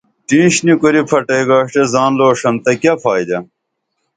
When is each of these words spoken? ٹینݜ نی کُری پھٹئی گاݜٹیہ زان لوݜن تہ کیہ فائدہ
ٹینݜ 0.27 0.53
نی 0.65 0.73
کُری 0.81 1.01
پھٹئی 1.09 1.41
گاݜٹیہ 1.49 1.83
زان 1.93 2.11
لوݜن 2.17 2.55
تہ 2.63 2.71
کیہ 2.81 2.93
فائدہ 3.03 3.37